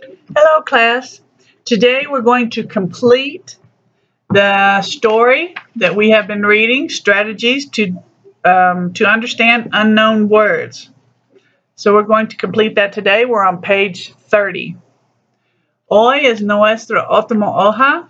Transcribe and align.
Hello, 0.00 0.62
class. 0.62 1.20
Today 1.64 2.06
we're 2.08 2.22
going 2.22 2.50
to 2.50 2.64
complete 2.64 3.56
the 4.30 4.82
story 4.82 5.54
that 5.76 5.94
we 5.94 6.10
have 6.10 6.26
been 6.26 6.42
reading, 6.42 6.88
Strategies 6.88 7.68
to, 7.70 8.02
um, 8.44 8.92
to 8.94 9.04
Understand 9.06 9.68
Unknown 9.72 10.28
Words. 10.28 10.90
So 11.76 11.94
we're 11.94 12.02
going 12.02 12.28
to 12.28 12.36
complete 12.36 12.74
that 12.74 12.92
today. 12.92 13.24
We're 13.24 13.44
on 13.44 13.60
page 13.60 14.12
30. 14.14 14.76
Hoy 15.88 16.18
es 16.24 16.40
nuestra 16.40 17.06
última 17.08 17.52
hoja 17.52 18.08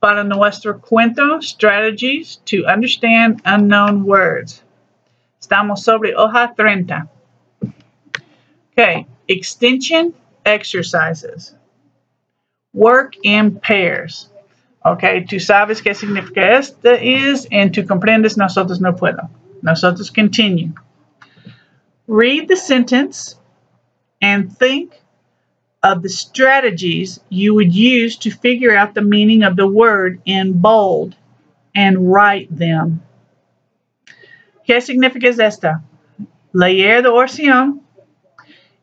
para 0.00 0.24
nuestro 0.24 0.80
cuento, 0.80 1.42
Strategies 1.42 2.36
to 2.46 2.64
Understand 2.64 3.40
Unknown 3.44 4.04
Words. 4.04 4.62
Estamos 5.40 5.78
sobre 5.84 6.12
hoja 6.14 6.54
30. 6.56 7.08
Okay, 8.72 9.06
extension 9.28 10.14
exercises. 10.44 11.54
Work 12.72 13.14
in 13.22 13.60
pairs. 13.60 14.28
Okay, 14.84 15.24
tú 15.24 15.38
sabes 15.40 15.82
qué 15.82 15.94
significa 15.94 16.58
esto 16.58 16.92
is, 16.92 17.46
and 17.52 17.72
tú 17.72 17.86
comprendes 17.86 18.36
nosotros 18.36 18.80
no 18.80 18.92
puedo. 18.92 19.28
Nosotros 19.62 20.10
continue. 20.10 20.72
Read 22.06 22.48
the 22.48 22.56
sentence 22.56 23.36
and 24.22 24.56
think 24.56 25.00
of 25.82 26.02
the 26.02 26.08
strategies 26.08 27.20
you 27.28 27.54
would 27.54 27.74
use 27.74 28.16
to 28.18 28.30
figure 28.30 28.74
out 28.74 28.94
the 28.94 29.02
meaning 29.02 29.42
of 29.42 29.56
the 29.56 29.66
word 29.66 30.20
in 30.24 30.52
bold 30.60 31.14
and 31.74 32.10
write 32.12 32.54
them. 32.54 33.02
¿Qué 34.66 34.80
significa 34.80 35.28
esta? 35.28 35.82
Leer 36.52 37.02
la 37.02 37.10
oración 37.10 37.80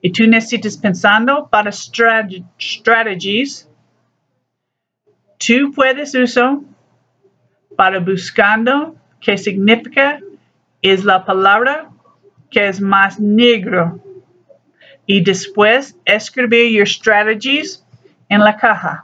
y 0.08 0.10
tú 0.10 0.26
necesitas 0.26 0.78
pensando 0.78 1.50
para 1.50 1.70
strat 1.70 2.32
strategies. 2.58 3.68
Tú 5.38 5.74
puedes 5.76 6.16
usar 6.16 6.60
para 7.76 8.00
buscando 8.00 8.96
qué 9.20 9.38
significa 9.38 10.22
es 10.82 11.04
la 11.04 11.26
palabra 11.26 11.90
que 12.50 12.70
es 12.70 12.80
más 12.80 13.20
negro. 13.20 14.00
Y 15.06 15.22
después 15.26 15.98
escribir 16.06 16.72
your 16.72 16.88
strategies 16.88 17.84
en 18.30 18.40
la 18.40 18.56
caja, 18.56 19.04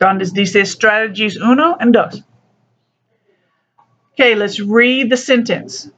donde 0.00 0.24
dice 0.32 0.64
strategies 0.64 1.38
1 1.38 1.76
and 1.78 1.92
2. 1.92 2.24
Okay, 4.14 4.34
let's 4.34 4.58
read 4.60 5.10
the 5.10 5.16
sentence. 5.18 5.90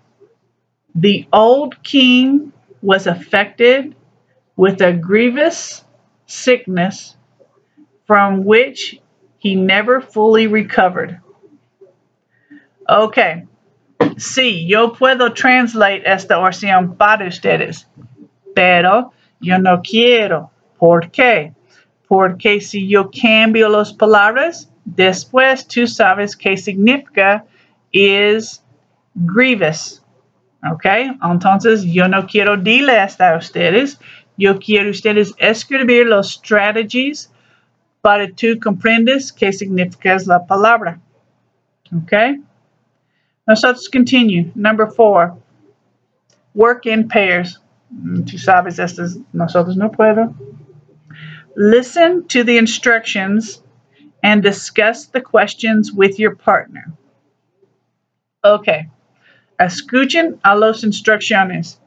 The 0.92 1.28
old 1.32 1.80
king 1.84 2.52
was 2.82 3.06
affected 3.06 3.94
with 4.56 4.80
a 4.80 4.92
grievous 4.92 5.84
sickness 6.26 7.16
from 8.06 8.44
which 8.44 9.00
he 9.38 9.54
never 9.54 10.00
fully 10.00 10.46
recovered. 10.46 11.20
Okay, 12.88 13.46
sí, 14.16 14.66
yo 14.68 14.92
puedo 14.92 15.34
translate 15.34 16.02
esta 16.04 16.38
oración 16.38 16.96
para 16.96 17.26
ustedes, 17.26 17.86
pero 18.54 19.12
yo 19.40 19.58
no 19.58 19.80
quiero. 19.82 20.50
¿Por 20.78 21.10
qué? 21.10 21.52
Porque 22.08 22.60
si 22.60 22.86
yo 22.88 23.10
cambio 23.10 23.68
las 23.68 23.92
palabras, 23.92 24.70
después 24.84 25.66
tú 25.66 25.86
sabes 25.86 26.36
qué 26.36 26.56
significa 26.56 27.44
is 27.92 28.62
grievous. 29.14 30.02
Okay, 30.72 31.10
Entonces 31.22 31.84
yo 31.84 32.08
no 32.08 32.26
quiero 32.26 32.56
hasta 32.98 33.34
a 33.34 33.36
ustedes. 33.36 33.98
Yo 34.36 34.58
quiero 34.58 34.90
ustedes 34.90 35.32
escribir 35.38 36.06
los 36.06 36.32
strategies 36.32 37.30
para 38.02 38.28
tú 38.28 38.58
comprendes 38.60 39.32
qué 39.32 39.52
significa 39.52 40.16
la 40.26 40.44
palabra. 40.46 41.00
¿Ok? 41.92 42.12
Nosotros 43.46 43.88
continue. 43.88 44.52
Number 44.54 44.86
four. 44.86 45.36
Work 46.54 46.86
in 46.86 47.08
pairs. 47.08 47.60
Mm, 47.90 48.24
tú 48.24 48.38
sabes, 48.38 48.78
estas 48.78 49.16
nosotros 49.32 49.76
no 49.76 49.90
puedo. 49.90 50.34
Listen 51.56 52.26
to 52.28 52.42
the 52.42 52.58
instructions 52.58 53.62
and 54.22 54.42
discuss 54.42 55.06
the 55.06 55.20
questions 55.20 55.92
with 55.92 56.18
your 56.18 56.34
partner. 56.34 56.92
Okay. 58.42 58.88
Escuchen 59.60 60.38
a 60.44 60.56
las 60.56 60.82
instrucciones. 60.82 61.78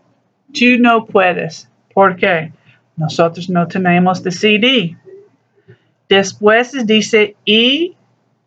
Tú 0.54 0.80
no 0.80 1.06
puedes. 1.06 1.68
¿Por 1.98 2.16
qué? 2.16 2.54
Nosotros 2.96 3.50
no 3.50 3.68
tenemos 3.68 4.22
de 4.22 4.30
CD. 4.30 4.96
Después 6.08 6.86
dice 6.86 7.36
y 7.44 7.96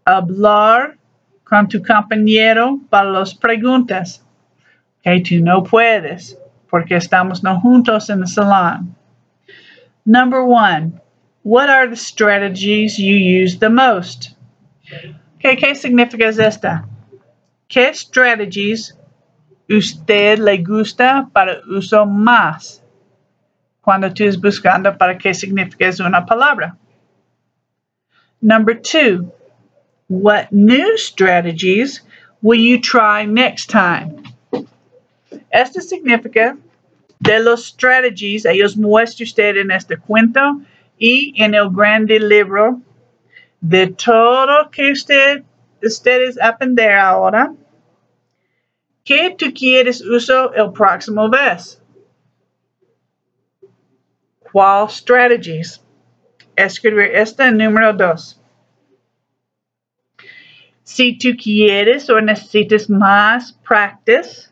hablar 0.05 0.97
con 1.43 1.67
tu 1.67 1.83
compañero 1.83 2.79
para 2.89 3.11
las 3.11 3.35
preguntas. 3.35 4.25
Que 5.03 5.21
tú 5.21 5.43
no 5.43 5.65
puedes 5.65 6.39
porque 6.71 6.95
estamos 6.95 7.43
no 7.43 7.59
juntos 7.59 8.09
en 8.09 8.21
el 8.21 8.29
salón. 8.29 8.95
Number 10.07 10.43
one, 10.43 10.93
what 11.43 11.69
are 11.69 11.89
the 11.89 11.97
strategies 11.97 12.99
you 12.99 13.17
use 13.17 13.59
the 13.59 13.69
most? 13.69 14.37
Okay, 15.39 15.57
¿Qué 15.57 15.75
significa 15.75 16.29
esta? 16.29 16.85
¿Qué 17.67 17.93
strategies 17.95 18.97
usted 19.69 20.39
le 20.39 20.59
gusta 20.59 21.29
para 21.33 21.63
uso 21.67 22.07
más? 22.07 22.80
Cuando 23.91 24.15
tú 24.15 24.23
estás 24.23 24.41
buscando 24.41 24.97
para 24.97 25.19
qué 25.19 25.35
significa 25.35 25.91
una 26.07 26.25
palabra. 26.25 26.77
Number 28.41 28.81
two, 28.81 29.33
what 30.07 30.53
new 30.53 30.97
strategies 30.97 32.01
will 32.41 32.61
you 32.61 32.81
try 32.81 33.27
next 33.27 33.69
time? 33.69 34.23
Esto 35.51 35.81
significa 35.81 36.57
de 37.21 37.41
los 37.41 37.67
strategies, 37.67 38.47
ellos 38.47 38.77
muestran 38.77 39.27
usted 39.27 39.57
en 39.57 39.73
este 39.73 39.97
cuento 39.97 40.63
y 40.97 41.35
en 41.37 41.57
el 41.57 41.69
grande 41.69 42.21
libro 42.21 42.81
de 43.61 43.89
todo 43.89 44.71
que 44.71 44.93
usted, 44.93 45.43
ustedes 45.83 46.39
aprender 46.41 46.93
ahora. 46.93 47.53
¿Qué 49.05 49.35
tú 49.37 49.47
quieres 49.53 50.01
usar 50.01 50.53
el 50.55 50.71
próximo 50.71 51.29
vez? 51.29 51.80
¿Cuál 54.53 54.89
strategies? 54.91 55.81
Escribir 56.57 57.11
este 57.15 57.51
número 57.53 57.93
2. 57.93 58.41
Si 60.83 61.17
tú 61.17 61.29
quieres 61.41 62.11
o 62.11 62.21
necesitas 62.21 62.91
más 62.91 63.53
practice, 63.67 64.51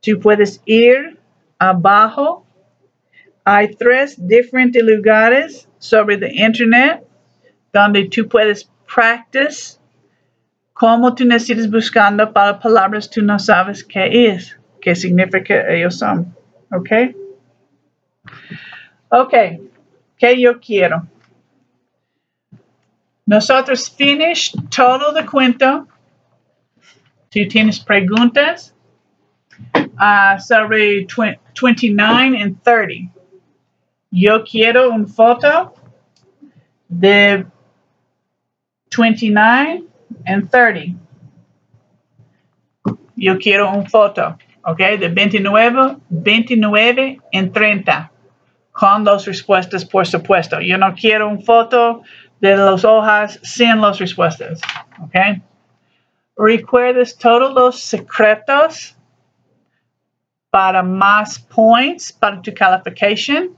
tú 0.00 0.18
puedes 0.18 0.62
ir 0.64 1.18
abajo. 1.58 2.46
Hay 3.44 3.74
tres 3.74 4.16
diferentes 4.26 4.82
lugares 4.82 5.68
sobre 5.78 6.14
el 6.14 6.38
internet 6.38 7.02
donde 7.72 8.08
tú 8.08 8.26
puedes 8.26 8.70
practice 8.92 9.78
cómo 10.72 11.14
tú 11.14 11.24
necesitas 11.24 11.68
buscando 11.68 12.32
para 12.32 12.58
palabras 12.58 13.10
tú 13.10 13.20
no 13.20 13.38
sabes 13.38 13.82
qué 13.84 14.28
es, 14.28 14.56
qué 14.80 14.94
significa 14.94 15.68
ellos 15.68 15.98
son. 15.98 16.34
¿Ok? 16.72 16.90
Ok, 19.10 19.34
¿qué 20.16 20.40
yo 20.40 20.60
quiero? 20.60 21.06
Nosotros 23.28 23.90
finish 23.90 24.52
todo 24.74 25.14
el 25.16 25.26
cuento. 25.26 25.86
Tú 27.30 27.46
tienes 27.46 27.78
preguntas 27.78 28.74
uh, 29.74 30.38
sobre 30.38 31.06
29 31.60 32.42
and 32.42 32.62
30. 32.62 33.12
Yo 34.10 34.42
quiero 34.44 34.90
una 34.90 35.06
foto 35.06 35.74
de 36.88 37.44
29 38.96 39.84
and 40.24 40.50
30. 40.50 40.98
Yo 43.16 43.38
quiero 43.38 43.70
una 43.70 43.88
foto, 43.90 44.38
¿ok? 44.64 44.78
De 44.98 45.08
29, 45.08 45.96
29 46.08 47.18
en 47.32 47.52
30. 47.52 48.12
Con 48.78 49.04
las 49.04 49.26
respuestas, 49.26 49.84
por 49.84 50.06
supuesto. 50.06 50.60
Yo 50.60 50.78
no 50.78 50.94
quiero 50.94 51.28
una 51.28 51.40
foto 51.40 52.02
de 52.40 52.56
las 52.56 52.84
hojas 52.84 53.40
sin 53.42 53.80
las 53.80 53.98
respuestas. 53.98 54.60
¿Ok? 55.02 55.42
Recuerdes 56.36 57.18
todos 57.18 57.52
los 57.52 57.80
secretos 57.80 58.96
para 60.50 60.82
más 60.84 61.40
points 61.40 62.12
para 62.12 62.40
tu 62.40 62.54
calificación. 62.54 63.56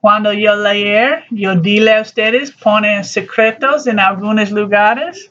Cuando 0.00 0.32
yo 0.32 0.56
leer, 0.56 1.24
yo 1.30 1.54
dile 1.54 1.94
a 1.94 2.00
ustedes, 2.00 2.50
ponen 2.50 3.04
secretos 3.04 3.86
en 3.86 4.00
algunos 4.00 4.50
lugares 4.50 5.30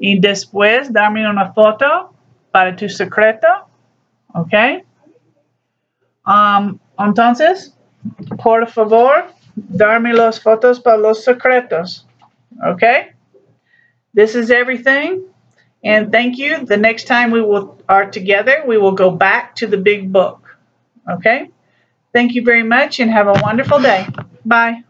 y 0.00 0.18
después 0.18 0.90
dame 0.90 1.28
una 1.28 1.52
foto 1.52 2.14
para 2.50 2.74
tu 2.74 2.88
secreto. 2.88 3.46
¿Ok? 4.32 4.54
Um, 6.24 6.78
entonces, 6.98 7.77
por 8.38 8.66
favor, 8.66 9.26
darme 9.56 10.12
las 10.12 10.38
fotos 10.38 10.80
para 10.80 10.98
los 10.98 11.24
secretos. 11.24 12.04
Okay? 12.64 13.12
This 14.14 14.34
is 14.34 14.50
everything. 14.50 15.24
And 15.84 16.10
thank 16.10 16.38
you. 16.38 16.64
The 16.64 16.76
next 16.76 17.06
time 17.06 17.30
we 17.30 17.40
will 17.40 17.80
are 17.88 18.10
together, 18.10 18.64
we 18.66 18.78
will 18.78 18.92
go 18.92 19.10
back 19.10 19.54
to 19.56 19.66
the 19.66 19.76
big 19.76 20.12
book. 20.12 20.56
Okay? 21.08 21.50
Thank 22.12 22.34
you 22.34 22.42
very 22.42 22.64
much 22.64 23.00
and 23.00 23.10
have 23.10 23.28
a 23.28 23.38
wonderful 23.42 23.80
day. 23.80 24.06
Bye. 24.44 24.82